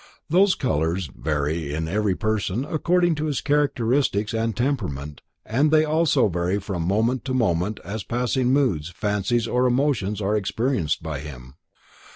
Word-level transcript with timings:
Those 0.31 0.55
colors 0.55 1.11
vary 1.15 1.71
in 1.75 1.87
every 1.87 2.15
person 2.15 2.65
according 2.65 3.13
to 3.21 3.25
his 3.25 3.39
characteristics 3.39 4.33
and 4.33 4.57
temperament 4.57 5.21
and 5.45 5.69
they 5.69 5.85
also 5.85 6.27
vary 6.27 6.59
from 6.59 6.81
moment 6.87 7.23
to 7.25 7.35
moment 7.35 7.79
as 7.85 8.03
passing 8.03 8.51
moods, 8.51 8.89
fancies 8.89 9.47
or 9.47 9.67
emotions 9.67 10.19
are 10.19 10.35
experienced 10.35 11.03
by 11.03 11.19
him. 11.19 11.53